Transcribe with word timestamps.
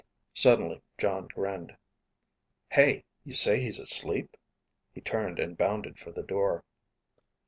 Suddenly 0.33 0.81
Jon 0.97 1.27
grinned. 1.27 1.77
"Hey, 2.71 3.05
you 3.23 3.35
say 3.35 3.59
he's 3.59 3.77
asleep?" 3.77 4.35
He 4.91 4.99
turned 4.99 5.37
and 5.37 5.55
bounded 5.55 5.99
for 5.99 6.11
the 6.11 6.23
door. 6.23 6.63